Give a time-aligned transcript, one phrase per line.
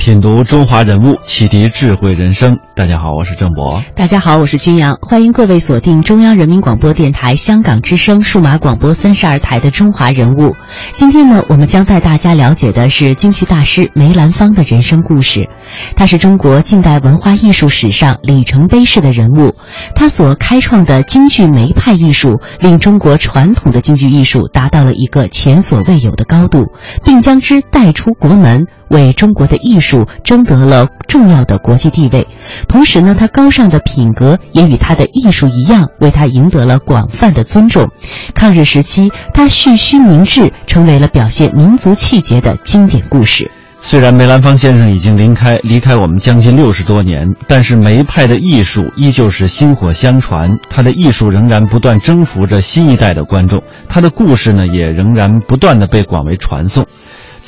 [0.00, 2.58] 品读中华人物，启迪智慧人生。
[2.74, 3.82] 大家好，我是郑博。
[3.94, 10.52] 大家好，我是君阳，欢迎各位锁定中央人民广播电台香港之声数码广播三十二台的《中华人物》。
[10.94, 15.50] 今天呢，我们将带大家了解的是京剧大师梅兰芳的人生故事。
[15.94, 19.54] 他是中国近代文化艺术史上里程碑式的人物，
[19.94, 26.72] 他所开创的京剧梅派艺术，令中国传统的京剧艺术达到了一个前所未有的高度，
[27.04, 32.26] 并将之带出国门，为中国的艺术争得了重要的国际地位。
[32.68, 37.88] 同时呢，他高尚的品格也与他的艺术一样，为他赢得了广泛的尊重。
[38.34, 43.50] 抗日时期，他蓄须明志，成为了表现民族气节的经典故事。
[43.82, 56.84] 虽然梅兰芳先生已经离开离开我们将近六十多年，但是梅派的艺术依旧是薪火相传，他的艺术仍然不断征服着新一代的观众，他的故事呢也仍然不断的被广为传颂。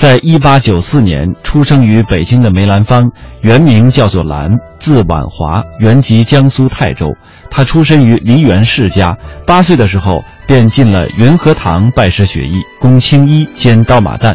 [0.02, 4.50] 在一八九四年出生于北京的梅兰芳，原名叫做兰，
[4.80, 7.06] 字婉华，原籍江苏泰州。
[7.48, 14.34] 他出身于梨园世家，八岁的时候便进了云和堂拜师学艺，攻青衣兼刀马旦。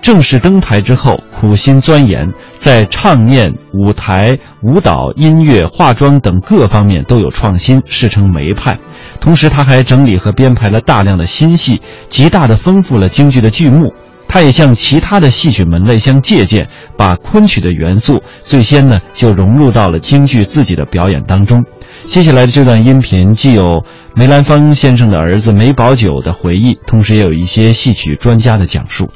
[0.00, 8.78] 正式登台之后，苦心钻研，在唱念、舞台、舞蹈、音乐、化妆等各方面都有创新，世称梅派。
[9.18, 13.92] 同时，他还整理和编排了大量的新戏，极大的丰富了京剧的剧目。
[14.28, 21.64] 他也向其他的戏曲门类相借鉴，把昆曲的元素最先呢就融入到了京剧自己的表演当中。
[22.06, 23.82] 接下来的这段音频既有
[24.14, 29.10] 梅兰芳先生的儿子梅葆玖的回忆，同时也有一些戏曲专家的讲述。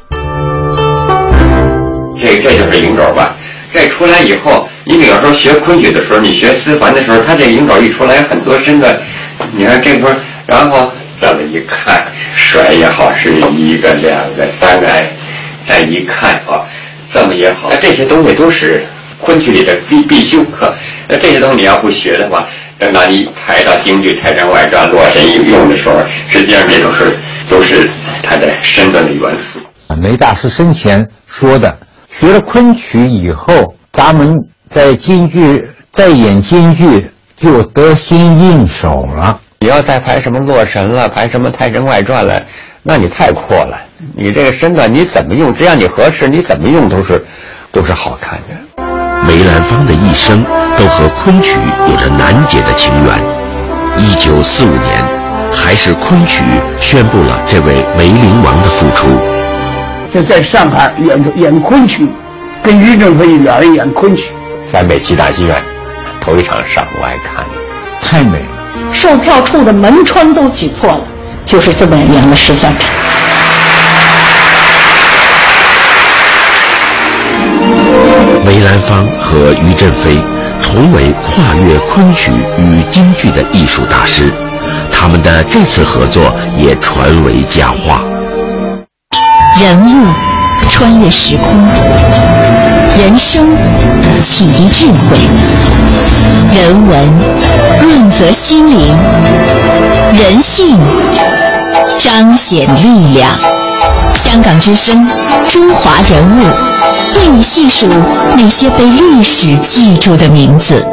[2.18, 3.36] 这这就是影轴吧？
[3.72, 8.98] 这出来以后，你比方说学昆曲的时候，你学丝凡的时候，他这影轴一出来，很多身段，
[9.56, 10.06] 你看这不，
[10.46, 10.90] 然后
[11.22, 14.88] 这么一看，甩也好，是一个、两个、三个，
[15.68, 16.66] 再一看啊，
[17.14, 18.84] 这么也好，那这些东西都是
[19.20, 20.74] 昆曲里的必必修课。
[21.06, 22.44] 那这些东西你要不学的话，
[22.76, 27.16] 等到你排到京剧《太上外传》《洛神用的时候，实际上这都是
[27.48, 27.88] 都是
[28.20, 29.60] 他的身段的元素。
[29.96, 31.78] 梅大师生前说的。
[32.20, 34.34] 学了昆曲以后，咱们
[34.68, 39.40] 在京剧再演京剧就得心应手了。
[39.62, 42.42] 你要再排什么《洛神》了，排什么《太神外传》了，
[42.82, 43.80] 那你太阔了。
[44.12, 47.24] 你这个身段你怎么用，只要你合适，你怎么用都是
[47.70, 48.82] 都是好看的。
[49.24, 50.44] 梅兰芳的一生
[50.76, 53.24] 都和昆曲有着难解的情缘。
[53.96, 55.06] 一九四五年，
[55.52, 56.42] 还是昆曲
[56.80, 59.06] 宣布了这位梅陵王的复出。
[60.10, 62.04] 这在上海演演昆曲，
[62.64, 64.32] 跟于正飞两人演昆曲，
[64.72, 65.56] 在美琪大戏院
[66.20, 67.46] 头一场上我爱看，
[68.00, 68.51] 太美了，
[68.92, 71.00] 售票处的门窗都挤破了，
[71.44, 72.88] 就是这么演了十三场。
[78.44, 80.18] 梅兰芳和于振飞
[80.62, 84.32] 同为跨越昆曲与京剧的艺术大师，
[84.90, 88.02] 他们的这次合作也传为佳话。
[89.58, 90.06] 人物
[90.68, 91.58] 穿越时空，
[92.98, 93.48] 人生
[94.20, 95.18] 启迪智慧，
[96.54, 97.08] 人文
[97.80, 98.78] 润泽心灵，
[100.18, 100.76] 人性
[101.98, 103.30] 彰显力量。
[104.14, 105.06] 香港之声，
[105.48, 106.44] 中华人物，
[107.16, 107.86] 为你细数
[108.36, 110.86] 那些被历史记住的名字。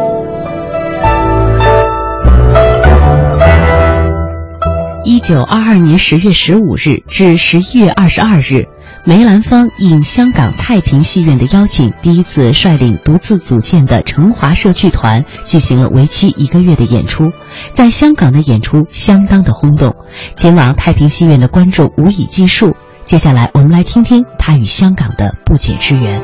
[5.03, 8.68] 一九二二年十月十五日至十一月二十二日，
[9.09, 17.31] 梅兰芳应香港太平戏院的邀请，第一次率领独自组建的成华社剧团进行了为期一个月的演出。
[17.73, 19.95] 在香港的演出相当的轰动，
[20.35, 22.75] 前往太平戏院的观众无以计数。
[23.03, 26.21] 接下来，我们来听听他与香港的不解之缘。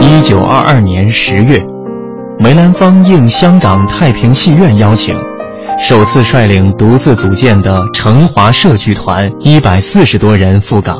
[0.00, 1.64] 一九二二年十月，
[2.38, 5.14] 梅兰芳应香港太平戏院邀请，
[5.78, 10.98] 首次率领独自组建的成华社剧团一百四十多人赴港，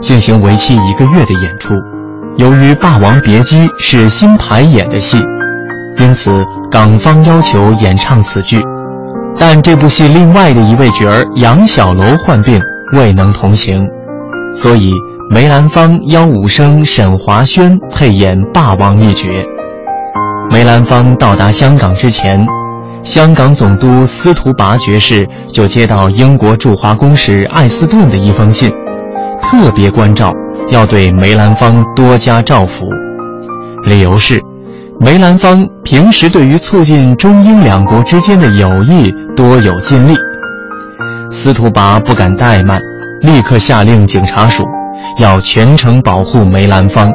[0.00, 1.74] 进行为期一个月的演出。
[2.36, 5.22] 由于《霸王别姬》是新排演的戏，
[5.98, 8.62] 因此港方要求演唱此剧，
[9.38, 12.58] 但这部戏另外的一位角儿杨小楼患病，
[12.94, 13.86] 未能同行，
[14.50, 14.92] 所以。
[15.32, 19.28] 梅兰芳邀武生沈华轩配演霸王一角。
[20.50, 22.44] 梅兰芳到达香港之前，
[23.04, 28.68] 香港总督司徒拔爵士就接到英国驻华公使艾斯顿的一封信，
[29.40, 30.34] 特别关照，
[30.68, 32.88] 要对梅兰芳多加照拂。
[33.84, 34.42] 理由是，
[34.98, 40.16] 梅兰芳平时对于促进中英两国之间的友谊多有尽力。
[41.30, 42.80] 司徒拔不敢怠慢，
[43.20, 44.64] 立刻下令警察署
[45.18, 47.08] 要全程保护梅兰芳。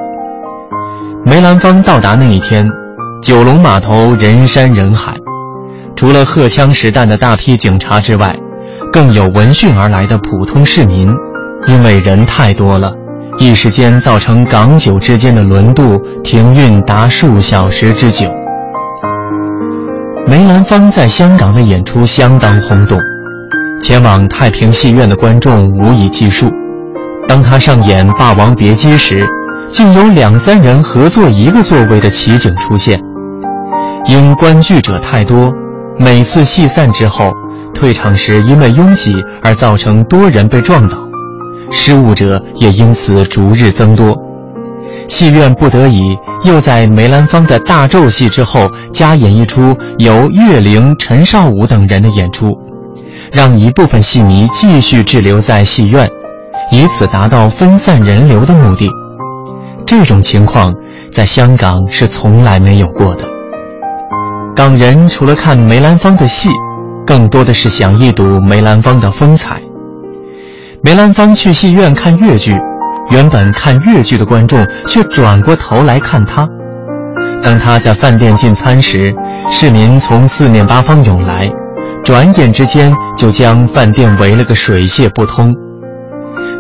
[1.26, 2.66] 梅兰芳到达那一天，
[3.26, 5.12] 九龙码头人山人海，
[5.96, 8.32] 除了荷枪实弹的大批警察之外，
[8.94, 11.12] 更有闻讯而来的普通市民，
[11.66, 12.94] 因为人太多了。
[13.40, 18.30] 一时间造成港九之间的轮渡停运达数小时之久。
[20.28, 23.00] 梅兰芳在香港的演出相当轰动，
[23.82, 26.48] 前往太平戏院的观众无以计数。
[27.28, 29.28] 当他上演《霸王别姬》时，
[29.68, 33.02] 竟有两三人合坐一个座位的奇景出现。
[34.08, 35.52] 因观剧者太多，
[35.98, 37.32] 每次戏散之后，
[37.74, 40.96] 退场时因为拥挤而造成多人被撞倒。
[41.72, 44.16] 失误者也因此逐日增多，
[45.08, 52.46] 戏院不得已又在梅兰芳的大咒戏之后加演一出由岳灵、陈少武等人的演出，
[53.32, 56.08] 让一部分戏迷继续滞留在戏院，
[56.72, 58.88] 以此达到分散人流的目的。
[59.84, 60.72] 这种情况
[61.12, 63.35] 在香港是从来没有过的。
[64.56, 66.50] 港人除了看梅兰芳的戏，
[67.06, 69.62] 更多的是想一睹梅兰芳的风采。
[70.82, 72.58] 梅兰芳去戏院看越剧，
[73.12, 76.48] 原本看越剧的观众却转过头来看他。
[77.44, 79.14] 当他在饭店进餐时，
[79.52, 81.52] 市民从四面八方涌来，
[82.02, 85.54] 转眼之间就将饭店围了个水泄不通。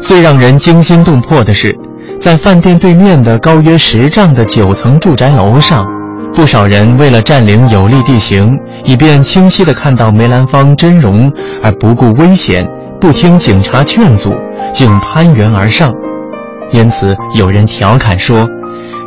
[0.02, 1.74] 最让人惊心动魄的是，
[2.20, 5.86] 在饭店对面的高约十丈的九层住宅楼上，
[6.36, 8.52] 不少人为了占领有利地形，
[8.84, 11.32] 以便清晰地看到梅兰芳真容，
[11.64, 12.68] 而不顾危险。
[13.00, 14.34] 不听警察劝阻，
[14.74, 15.94] 竟攀援而上，
[16.72, 18.48] 因此有人调侃说：“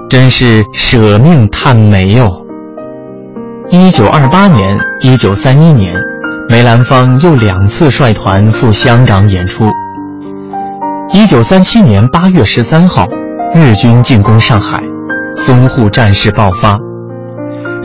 [0.08, 2.46] 真是舍命探梅哟。”
[3.70, 5.94] 一九二八年、一九三一年，
[6.48, 9.68] 梅兰芳又两次率团赴香港演出。
[11.12, 13.06] 一九三七年八月十三号，
[13.54, 14.80] 日军进攻上海，
[15.36, 16.78] 淞沪战事爆发。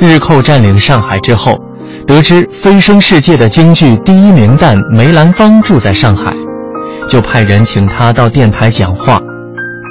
[0.08, 1.60] 日寇占领上海之后。
[2.06, 6.34] 得知飞升世界的京剧第一名旦梅兰芳住在上海，
[7.08, 9.22] 就派人请他到电台讲话。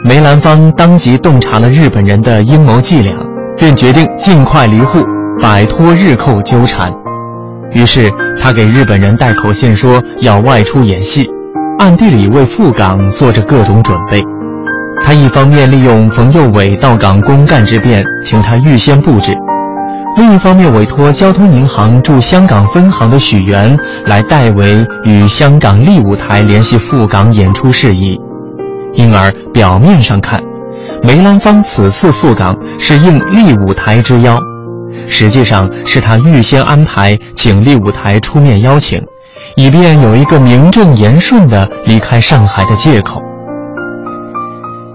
[0.04, 3.14] 梅兰芳当即洞察了日本人的阴谋伎俩，
[3.56, 5.02] 便决定尽快离沪，
[5.40, 6.92] 摆脱日寇纠缠。
[7.72, 11.26] 于是他给日本人带口信说要外出演戏，
[11.78, 14.22] 暗地里为赴港做着各种准备。
[15.02, 19.32] 他一方面利用冯幼伟到港公干之便，请他预先布置。
[20.14, 28.20] 另一方面，委托交通银行驻香港分行的许元来代为与香港立舞台联系赴港演出事宜，
[28.92, 30.42] 因而表面上看，
[31.02, 34.38] 梅兰芳此次赴港是应立舞台之邀，
[35.08, 39.02] 实际上是他预先安排请立舞台出面邀请，
[39.56, 43.22] 以便有一个名正言顺的离开上海的借口。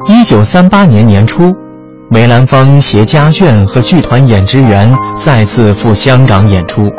[0.07, 1.55] 一九三八年年初。
[2.09, 6.89] 梅兰芳携家眷和剧团演职员再次赴香港演出，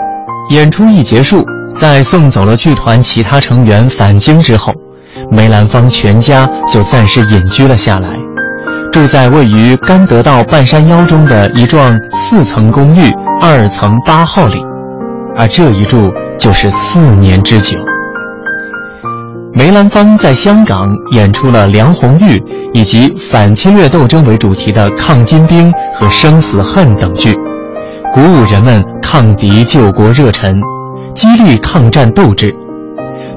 [0.50, 1.42] 演出一结束，
[1.74, 4.74] 在送走了剧团其他成员返京之后，
[5.30, 8.10] 梅兰芳全家就暂时隐居了下来，
[8.92, 13.10] 住在位于甘德道半山腰中的一幢四层公寓
[13.40, 14.62] 二层八号里，
[15.34, 17.78] 而这一住就是四年之久。
[19.58, 22.40] 梅兰芳在香港演出了梁红玉
[22.72, 27.34] 以及反侵略斗争为主题的《抗金兵》和《生死恨》等剧，
[28.14, 30.54] 鼓舞人们抗敌救国热忱，
[31.12, 32.54] 激励抗战斗志，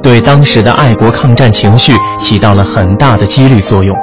[0.04, 3.98] 对当时的爱国抗战情绪起到了很大的激励作用。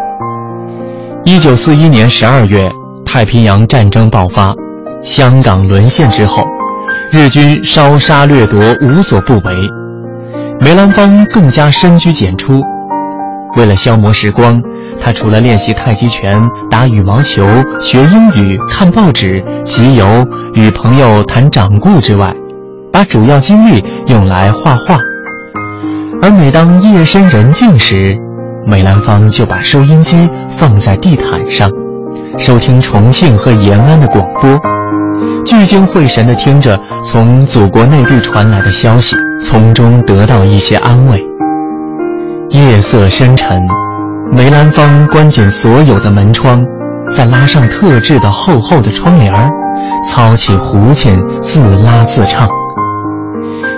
[1.25, 2.68] 一九四一年十二月，
[3.04, 4.52] 太平洋战争爆发，
[5.00, 6.44] 香港沦陷之后，
[7.12, 9.54] 日军烧杀掠夺无所不为。
[10.60, 12.60] 梅兰芳更加深居简出，
[13.56, 14.60] 为了消磨时光，
[15.00, 17.46] 他除了练习太极拳、打羽毛球、
[17.80, 22.34] 学英语、看报纸、集邮、与朋友谈掌故之外，
[22.92, 24.98] 把主要精力用来画画。
[26.20, 28.14] 而每当夜深人静时，
[28.66, 31.70] 梅兰芳就把收音机放在地毯上，
[32.36, 34.60] 收听重庆和延安的广播。
[35.44, 41.25] 聚精会神地听着从祖国内地传来的消息，从中得到一些安慰。
[42.50, 43.62] 夜色深沉，
[44.33, 46.64] 梅兰芳关紧所有的门窗，
[47.11, 49.49] 再拉上特制的厚厚的窗帘儿，
[50.09, 52.49] 操起胡琴自拉自唱。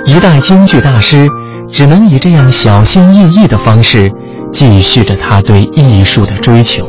[0.06, 1.28] 一代京剧大师
[1.68, 4.10] 只能以这样小心翼翼的方式，
[4.52, 6.88] 继续着他对艺术的追求。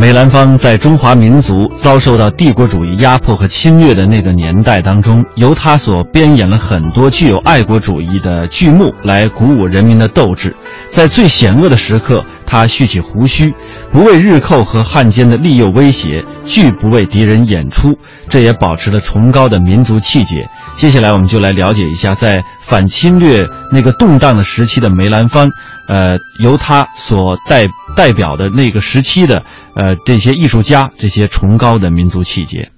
[0.00, 10.56] 梅兰芳在中华民族遭受到帝国主义压迫和侵略的那个年代当中，由他所编演了很多具有爱国主义的剧目，来鼓舞人民的斗志。
[10.86, 13.52] 在最险恶的时刻，他蓄起胡须，
[13.92, 17.94] 不为日寇和汉奸的利诱威胁，拒不为敌人演出，
[18.30, 20.48] 这也保持了崇高的民族气节。
[20.76, 25.50] 接下来，我们就来了解一下，在反侵略那个动荡的时期的梅兰芳。
[25.90, 27.66] 呃，由他所代
[27.96, 29.42] 代表的那个时期的
[29.74, 32.70] 呃这些艺术家，这些崇高的民族气节。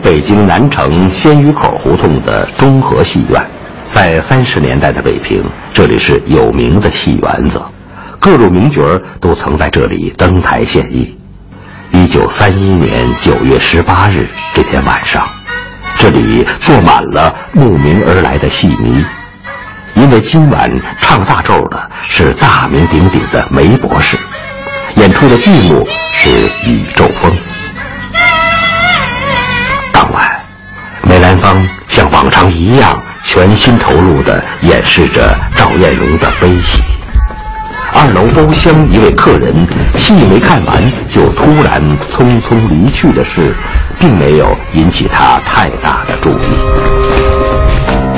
[0.00, 3.44] 北京南城鲜鱼口胡同的中和戏院，
[3.90, 5.42] 在三十年代的北平，
[5.74, 7.60] 这里是有名的戏园子，
[8.20, 8.80] 各路名角
[9.20, 11.18] 都曾在这里登台献艺。
[11.90, 15.35] 一九三一年九月十八日这天晚上。
[15.98, 19.04] 这里坐满了慕名而来的戏迷，
[19.94, 24.18] 因为今晚唱大咒的是大名鼎鼎的梅博士，
[24.96, 26.28] 演出的剧目是
[26.64, 27.32] 《宇宙风》。
[29.90, 30.30] 当晚，
[31.02, 36.82] 梅兰芳像往常一样全心投入地演示着赵艳荣的悲喜。
[37.92, 43.56] 二楼包厢一位客人，戏没看完就突然匆匆离去的事。
[43.98, 46.56] 并没有引起他太大的注意。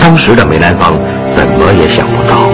[0.00, 0.94] 当时的梅兰芳
[1.37, 2.49] 怎么也想不到，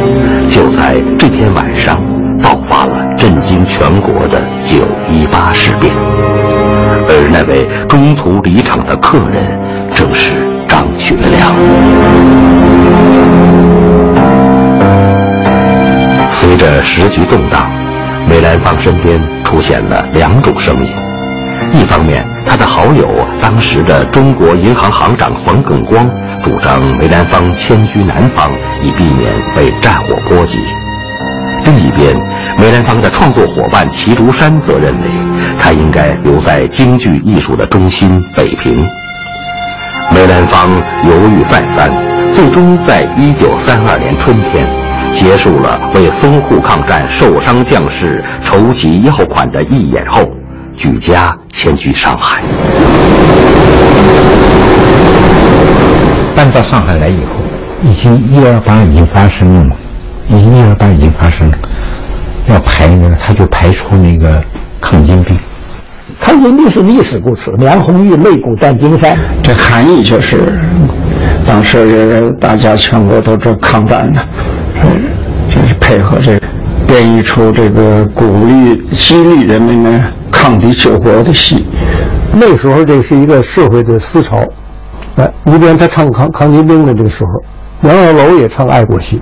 [0.49, 2.03] 就在这天晚上
[2.43, 4.79] 爆发了震惊全国的九
[5.09, 5.95] 一八事变，
[7.07, 9.61] 而那位中途离场的客人
[9.95, 10.33] 正是
[10.69, 11.55] 张学良。
[16.33, 17.71] 随着时局动荡，
[18.29, 21.04] 梅兰芳身边出现了两种声音。
[21.75, 23.11] 一方面，他的好友
[23.43, 26.09] 当时的中国银行行长冯耿光
[26.41, 28.49] 主张梅兰芳迁居南方，
[28.81, 30.59] 以避免被战火波及；
[31.65, 32.17] 另一边，
[32.57, 35.09] 梅兰芳的创作伙伴齐竹山则认为
[35.59, 38.87] 他应该留在京剧艺术的中心北平。
[40.13, 40.71] 梅兰芳
[41.03, 41.91] 犹豫再三，
[42.33, 44.65] 最终在一九三二年春天
[45.13, 50.21] 结束了为淞沪抗战受伤将士筹集要款的义演后。
[50.77, 52.43] 举家迁居上海。
[56.35, 57.41] 搬到上海来以后，
[57.89, 59.77] 已经一二八已经发生了嘛，
[60.29, 61.57] 已经一二八已经发生了，
[62.49, 64.43] 要排那个，他就排除那个
[64.81, 65.39] 抗金病。
[66.21, 70.59] 抗金病是历史故事，梁红玉擂鼓战金山，这含义就是，
[71.47, 74.21] 当时大家全国都这抗战呢，
[75.49, 76.41] 就是配合这个。
[76.87, 80.01] 编译出这个鼓励、激励人们呢
[80.45, 81.65] 抗敌救国的戏。
[82.35, 84.45] 那时候这是一个社会的思潮，
[85.17, 89.19] 哎，你比如他唱抗抗金兵的这个时候，杨小楼也唱爱国戏，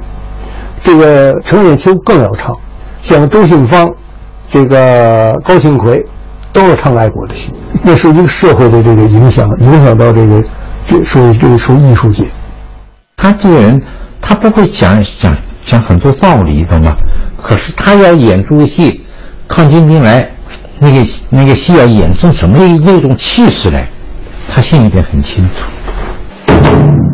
[0.83, 2.53] 这个程砚秋更要唱，
[3.03, 3.89] 像周信芳、
[4.51, 6.05] 这个高庆奎，
[6.53, 7.53] 都要唱爱国的戏。
[7.85, 10.43] 那是一个社会的这个影响，影响到这个
[10.89, 12.25] 这属于这个属于艺术界。
[13.17, 13.81] 他这个人，
[14.21, 15.33] 他不会讲讲
[15.65, 16.97] 讲很多道理，懂吗？
[17.41, 19.01] 可是他要演出戏，
[19.47, 20.29] 抗金兵来。
[20.83, 23.89] 那个那个戏要演出什么那种气势来，
[24.49, 27.12] 他心里边很清楚。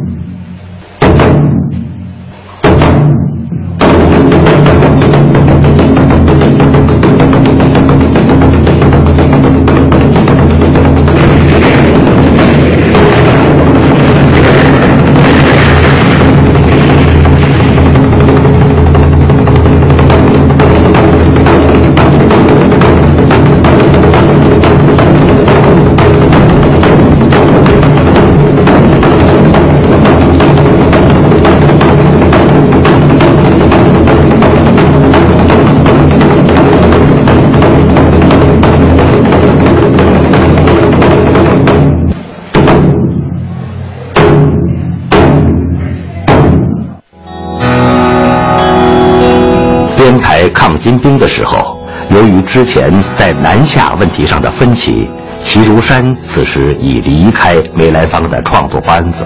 [50.89, 51.79] 抗金兵的时候，
[52.09, 55.07] 由于之前在南下问题上的分歧，
[55.45, 59.23] 齐如山此时已离开梅兰芳的创作班子。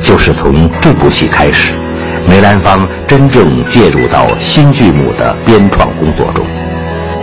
[0.00, 1.74] 就是从这部戏开始，
[2.28, 6.46] 梅兰芳真正介入到新剧目的编创工作中。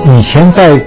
[0.03, 0.77] 以前在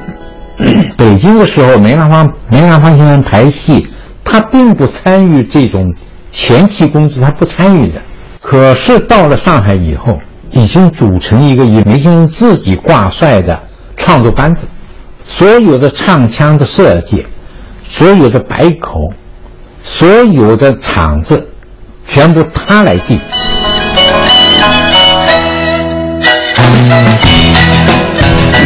[0.98, 3.86] 北京的时候，梅兰芳梅兰芳先生排戏，
[4.22, 5.90] 他并不参与这种
[6.30, 8.02] 前期工作，他不参与的。
[8.42, 10.18] 可是到了上海以后。
[10.50, 13.58] 已经组成一个以梅先生自己挂帅的
[13.96, 14.62] 创作班子，
[15.26, 17.26] 所有的唱腔的设计，
[17.86, 19.12] 所有的白口，
[19.84, 21.48] 所有的场子，
[22.06, 23.20] 全部他来定。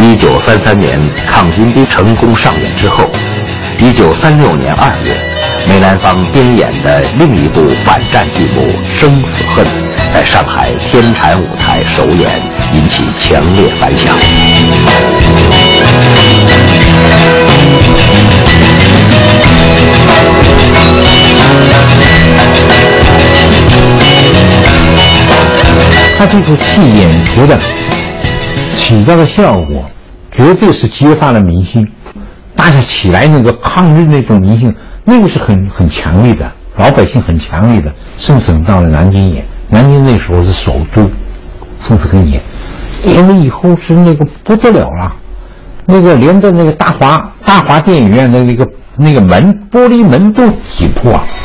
[0.01, 3.09] 一九三三年抗金兵成功上演之后，
[3.79, 5.17] 一九三六年二月，
[5.69, 8.63] 梅兰芳编演的另一部反战剧目
[8.95, 9.67] 《生死恨》。
[10.13, 12.41] 在上海天蟾舞台首演，
[12.75, 14.15] 引起强烈反响。
[26.19, 27.59] 他这出戏演出的
[28.77, 29.83] 起到的效果，
[30.31, 31.87] 绝对是激发了民心，
[32.55, 34.73] 大家起来那个抗日那种民心，
[35.05, 39.45] 那个是很很强烈的，老百姓很强烈的，甚至到了南京演。
[39.73, 41.11] 南京那时候是首都，
[41.81, 42.43] 宋子根演，
[43.07, 45.11] 演了以后是那个不得了了，
[45.87, 51.25] 那个连着那个大华大华电影院的那个那个门玻璃门都挤破了。《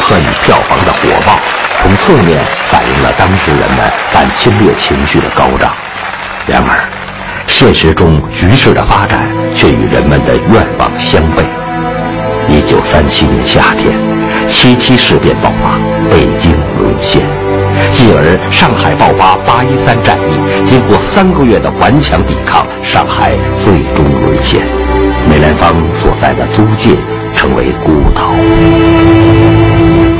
[0.00, 1.38] 恨》票房的火爆，
[1.78, 5.72] 从侧面反映了当时人们反侵略情绪的高涨。
[6.46, 6.88] 然而，
[7.46, 11.44] 现实中局势的发展却与人们的愿望相悖。
[12.48, 13.94] 一九三七年夏天，
[14.48, 17.22] 七七事变爆发，北京沦陷；
[17.92, 24.60] 继而上海爆发八一三战役，经过三个月的顽强抵抗，上海最终沦陷。
[25.28, 26.96] 梅兰芳所在的租界
[27.40, 28.34] 成为孤岛。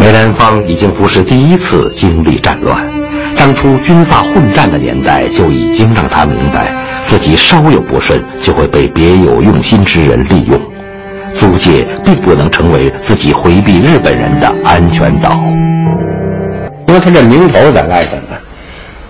[0.01, 2.91] 梅兰芳已经不是第一次经历战乱，
[3.37, 10.59] 当初军阀混战的年代就已经让他明白，自己稍有不慎就会被别有用心之人利用。
[11.35, 15.33] 租界并不能成为自己回避日本人的安全岛，
[16.89, 18.39] 因为他这名头在外头呢，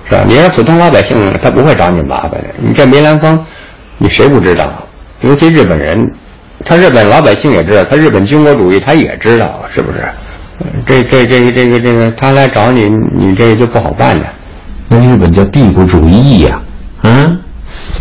[0.09, 0.25] 是吧？
[0.27, 2.49] 你要普通老百姓，他不会找你麻烦的。
[2.61, 3.38] 你这梅兰芳，
[3.99, 4.68] 你谁不知道？
[5.20, 6.11] 尤其日本人，
[6.64, 10.05] 他日本老百姓也知道，他日本军国主义他也知道，是不是？
[10.87, 14.27] 这这这个这个这个，他来找你，你这就不好办了。
[14.88, 16.61] 那日本叫帝国主义呀，
[17.03, 17.31] 啊，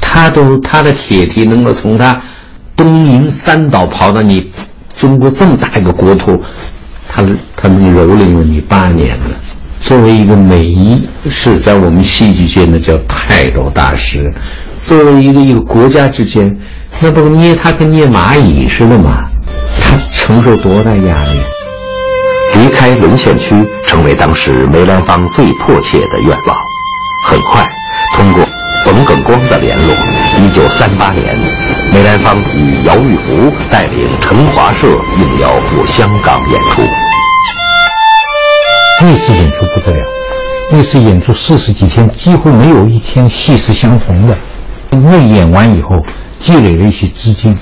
[0.02, 2.22] 他都他的铁蹄能够从他
[2.76, 4.52] 东瀛三岛跑到你
[4.98, 6.41] 中国这么大一个国土，
[7.08, 7.24] 他
[7.56, 9.39] 他能蹂躏了你八年了。
[9.80, 14.30] 作为一个美医，是在我们戏剧界呢叫泰斗大师，
[14.78, 16.54] 作为一个一个国家之间，
[17.01, 19.25] 那不捏他跟捏蚂蚁似的吗？
[19.79, 21.39] 他承受多大压力？
[22.55, 26.57] 离开沦陷区成为当时梅兰芳最迫切的愿望。
[27.27, 27.65] 很快，
[28.15, 28.45] 通过
[28.83, 29.95] 冯耿光的联络，
[30.39, 31.38] 一九三八年，
[31.93, 36.81] 梅兰芳与姚玉福带领成华社应邀赴香港演出。
[39.01, 40.05] 那次演出不得了，
[40.69, 44.38] 那次演出四十几天，几乎没有一天戏是相同的。
[44.91, 46.03] 那演完以后，
[46.39, 47.58] 积累了一些资金。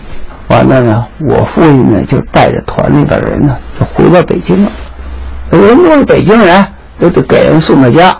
[0.47, 4.71] 完了呢，我父亲呢就带着团里边人呢就回到北京了。
[5.51, 6.65] 人都是北京人，
[6.99, 8.15] 都得给人送到家。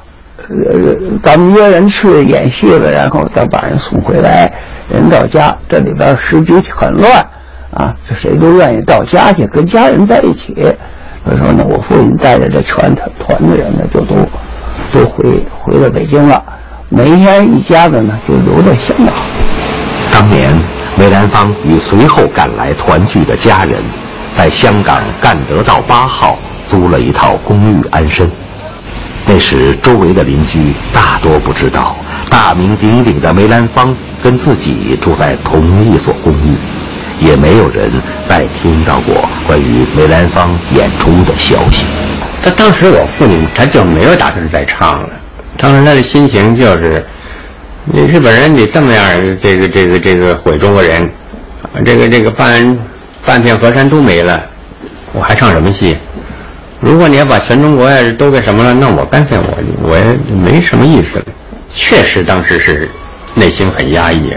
[0.50, 4.52] 呃，咱们约人去演戏了，然后再把人送回来。
[4.90, 7.12] 人到家，这里边时局很乱
[7.72, 10.56] 啊，这谁都愿意到家去跟家人在一起。
[11.26, 14.16] 所以说呢，我父亲带着这全团团的人呢，就都
[14.94, 16.42] 都回回到北京了。
[16.90, 19.14] 每天一家子呢就留在香港。
[20.18, 20.52] 当年
[20.98, 23.84] 梅兰芳与随后赶来团聚的家人，
[24.36, 28.28] 在香港干德道八号租了一套公寓安身。
[29.28, 31.96] 那时周围的邻居大多不知道，
[32.32, 36.58] 大名鼎鼎的梅兰芳跟自己住在同一所公寓，
[37.20, 37.92] 也没有人
[38.28, 41.86] 再听到过关于梅兰芳演出的消息。
[42.42, 45.10] 他当时我父亲他就没有打算再唱了，
[45.60, 47.06] 当时他的心情就是，
[47.90, 51.02] 你日本人你这么样，这个这个这个毁中国人，
[51.86, 52.78] 这个这个半
[53.26, 54.44] 半片河山都没了，
[55.14, 55.98] 我还唱什么戏？
[56.82, 60.04] 如果你要把全中国呀都给什么了，那我干脆我我也
[60.36, 61.26] 没什么意思了。
[61.74, 62.90] 确实当时是
[63.34, 64.34] 内心很压抑。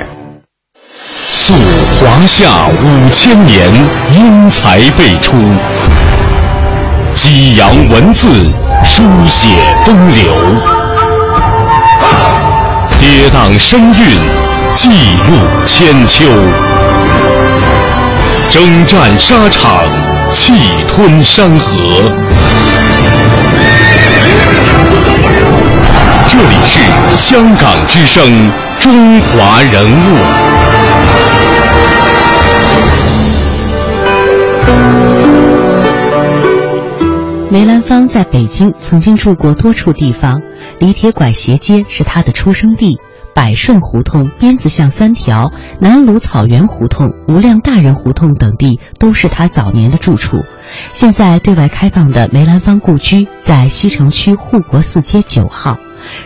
[1.32, 1.54] 溯
[1.98, 3.68] 华夏五千年，
[4.14, 5.34] 英才辈出；
[7.14, 8.28] 激扬文字，
[8.84, 9.48] 书写
[9.84, 10.32] 风流；
[13.00, 13.94] 跌宕声韵，
[14.74, 14.90] 记
[15.26, 16.22] 录千秋；
[18.50, 19.86] 征战沙场，
[20.30, 20.52] 气
[20.86, 21.72] 吞山河。
[26.28, 26.82] 这里是
[27.16, 28.22] 香港之声
[28.82, 30.18] 《中华人物》。
[37.50, 40.42] 梅兰芳在北京曾经住过多处地方，
[40.80, 42.98] 李铁拐斜街是他的出生地，
[43.34, 50.38] 百顺胡同、鞭子巷三条、南鲁草原胡同、无量大人胡同等地都是他早年的住处。
[50.90, 55.76] 现在对外开放的梅兰芳故居在西城区护国寺街九号。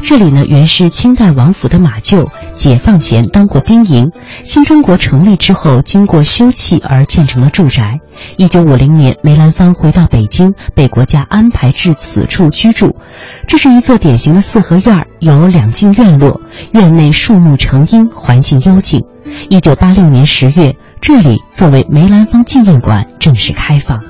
[0.01, 4.11] 这里呢，原是清代王府的马厩，解放前当过兵营。
[4.43, 8.01] 新中国成立之后，经过修葺而建成了住宅。
[8.37, 12.97] 一九五零年，梅兰芳回到北京，被国家安排至此处居住。
[13.47, 16.41] 这是一座典型的四合院，有两进院落，
[16.73, 19.05] 院内树木成荫，环境幽静。
[19.49, 24.01] 一九八六年十月，这里作为梅兰芳纪念馆正式开放。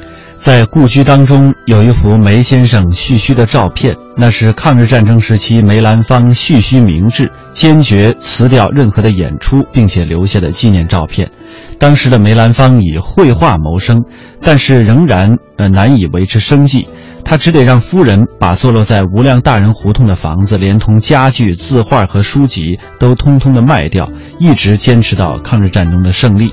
[0.45, 11.31] 在故居当中有一幅梅先生蓄须的照片，那是抗日战争时期梅兰芳蓄须明志、坚决辞掉任何的演出，并且留下的纪念照片。
[11.79, 14.05] 当时的梅兰芳以绘画谋生，
[14.43, 16.87] 但是仍然呃难以维持生计，
[17.25, 26.53] 他只得让夫人把坐落在无量大人胡同的房子，连同家具、字画和书籍都通通的卖掉，一直坚持到抗日战争的胜利。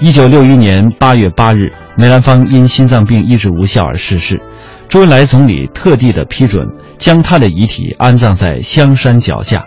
[0.00, 4.40] 一九六一年八月八日，梅兰芳因心脏病医治无效而逝世。
[4.88, 9.64] 周恩来总理特地的批准，将他的遗体安葬在香山脚下。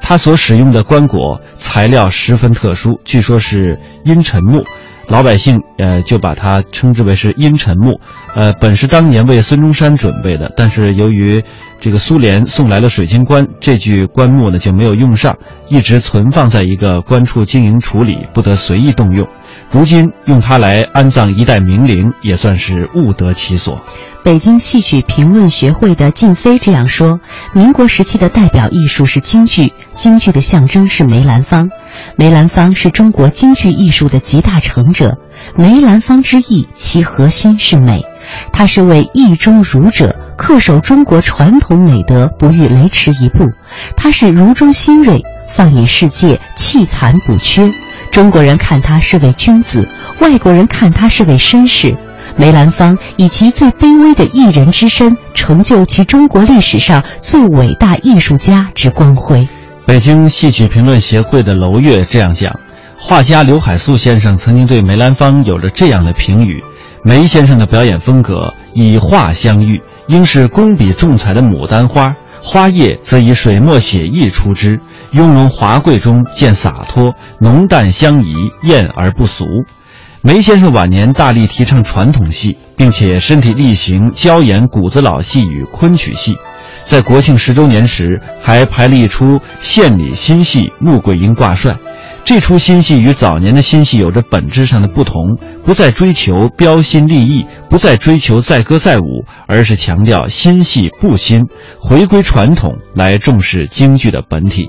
[0.00, 4.62] 他所使用的棺椁材料十分特殊，据说是阴沉木，
[5.08, 7.98] 老百姓呃就把它称之为是阴沉木。
[8.36, 11.42] 呃，本是当年为孙中山准备的，但是由于
[11.80, 15.36] 这个苏联送来了水晶棺，这具棺木呢就没有用上，
[15.68, 19.26] 一直存放在一个官处经营处理，不得随意动用。
[19.74, 23.80] 如今用它来安葬一代名伶，也算是物得其所。
[24.22, 27.18] 北京戏曲评论学会的靳飞这样说：
[27.52, 31.68] 民国时期的代表艺术是京剧，京剧的象征是梅兰芳。
[32.14, 35.18] 梅兰芳是中国京剧艺术的集大成者。
[35.56, 38.00] 梅兰芳之艺，其核心是美。
[38.52, 43.50] 他是为艺中儒者，恪守中国传统美德，不逾雷池一步。
[43.96, 45.20] 他是儒中新锐，
[45.56, 47.72] 放眼世界，弃残补缺。
[48.14, 49.88] 中国人看他是位君子，
[50.20, 51.96] 外国人看他是位绅士。
[52.36, 59.48] 梅兰芳以其最卑微的艺人之身，成就其中国历史上最伟大艺术家之光辉。
[59.84, 62.56] 北京戏曲评论协会的娄月这样讲：
[62.96, 66.62] 画家刘海粟先生曾经对梅兰芳有着这样的评语：
[67.02, 74.78] 梅先生的表演风格以画相喻，应是工笔重彩的牡丹花，花叶则以水墨写意出之。
[75.14, 79.44] 雍容华贵中见洒脱，浓淡相宜，艳而不俗。
[80.22, 86.34] 梅先生晚年大力提倡传统戏，并且身体力行教演谷子老戏与昆曲戏。
[86.82, 91.70] 在国庆十周年时，还排了一出献礼新戏《穆桂英挂帅》。
[92.24, 101.46] 这出新戏与早年的新戏有着本质上的不同，不再追求标新立异，不再追求载歌载舞，而是强调新戏不新，
[101.78, 104.68] 回归传统，来重视京剧的本体。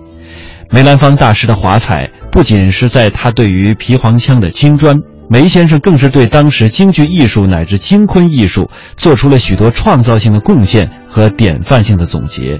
[0.71, 4.99] 梅兰芳大师的华彩，不仅是在他对于皮黄腔的精专，
[5.29, 12.59] 梅先生更是对当时京剧艺术乃至京昆艺术做出了许多创造性的贡献和典范性的总结。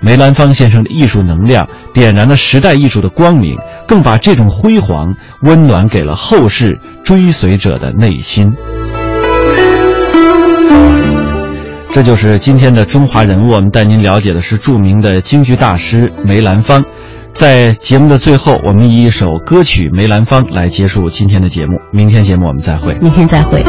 [0.00, 8.52] 梅兰芳先生的艺术能量点燃了时代艺术的光明，更把这种辉煌温暖给了后世追随者的内心。
[11.94, 16.84] 这就是今天的中华人物，我们带您了解的是著名的京剧大师梅兰芳。
[17.32, 21.80] 在节目的最后我们以一首歌曲梅兰芳来结束今天的节目。
[21.90, 22.94] 明天节目我们再会。
[23.00, 23.62] 明天再会。